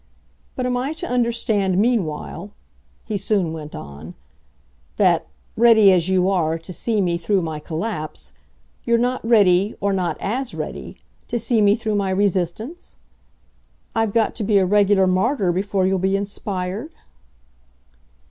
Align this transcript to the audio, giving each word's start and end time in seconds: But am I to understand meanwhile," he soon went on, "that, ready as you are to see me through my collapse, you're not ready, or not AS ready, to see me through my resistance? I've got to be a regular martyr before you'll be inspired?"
But 0.55 0.65
am 0.65 0.75
I 0.77 0.93
to 0.93 1.05
understand 1.05 1.77
meanwhile," 1.77 2.49
he 3.05 3.17
soon 3.17 3.53
went 3.53 3.75
on, 3.75 4.15
"that, 4.97 5.27
ready 5.55 5.91
as 5.91 6.09
you 6.09 6.27
are 6.27 6.57
to 6.57 6.73
see 6.73 6.99
me 7.01 7.19
through 7.19 7.43
my 7.43 7.59
collapse, 7.59 8.31
you're 8.83 8.97
not 8.97 9.23
ready, 9.23 9.75
or 9.79 9.93
not 9.93 10.17
AS 10.19 10.55
ready, 10.55 10.97
to 11.27 11.37
see 11.37 11.61
me 11.61 11.75
through 11.75 11.93
my 11.93 12.09
resistance? 12.09 12.95
I've 13.95 14.11
got 14.11 14.33
to 14.37 14.43
be 14.43 14.57
a 14.57 14.65
regular 14.65 15.05
martyr 15.05 15.51
before 15.51 15.85
you'll 15.85 15.99
be 15.99 16.17
inspired?" 16.17 16.91